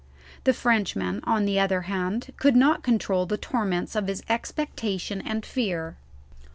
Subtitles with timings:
[0.45, 5.45] The Frenchman, on the other hand, could not control the torments of his expectation and
[5.45, 5.95] fear.